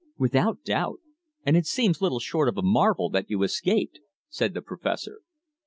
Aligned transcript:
"Without 0.17 0.63
doubt. 0.63 0.99
And 1.45 1.55
it 1.55 1.67
seems 1.67 2.01
little 2.01 2.17
short 2.19 2.47
of 2.49 2.57
a 2.57 2.63
marvel 2.63 3.11
that 3.11 3.29
you 3.29 3.43
escaped," 3.43 3.99
said 4.29 4.55
the 4.55 4.61
Professor. 4.63 5.19